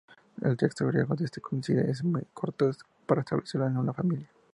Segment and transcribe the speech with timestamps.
[0.41, 2.71] El texto griego de este códice es muy corto
[3.05, 4.27] para establecerlo en una familia.